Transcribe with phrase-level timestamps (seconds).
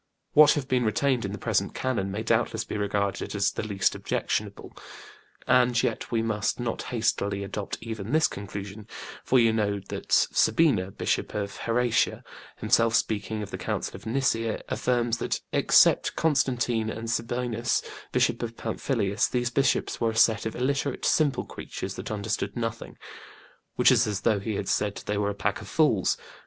[0.33, 3.93] What have been retained in the present Canon may doubtless be regarded as the least
[3.93, 4.73] objectionable.
[5.45, 8.87] And yet we must not hastily adopt even this conclusion,
[9.23, 12.23] for you know that Sabina, Bishop of Heracha,
[12.57, 18.57] himself speaking of the Council of Nicea, affirms that "except Constantine and Sabinus, Bishop of
[18.57, 22.97] Pamphilus, these bishops were a set of illiterate, simple creatures that understood nothing";
[23.75, 26.17] which is as though he had said they were a pack of fools.